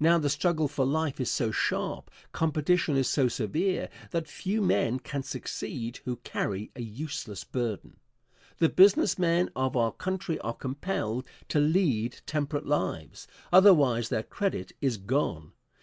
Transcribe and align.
Now 0.00 0.16
the 0.16 0.30
struggle 0.30 0.68
for 0.68 0.86
life 0.86 1.20
is 1.20 1.30
so 1.30 1.50
sharp, 1.50 2.10
competition 2.32 2.96
is 2.96 3.10
so 3.10 3.28
severe, 3.28 3.90
that 4.10 4.26
few 4.26 4.62
men 4.62 4.98
can 4.98 5.22
succeed 5.22 5.98
who 6.06 6.16
carry 6.24 6.70
a 6.74 6.80
useless 6.80 7.44
burden. 7.44 7.98
The 8.56 8.70
business 8.70 9.18
men 9.18 9.50
of 9.54 9.76
our 9.76 9.92
country 9.92 10.38
are 10.38 10.54
compelled 10.54 11.26
to 11.50 11.58
lead 11.60 12.22
temperate 12.24 12.64
lives, 12.64 13.26
otherwise 13.52 14.08
their 14.08 14.22
credit 14.22 14.72
is 14.80 14.96
gone. 14.96 15.52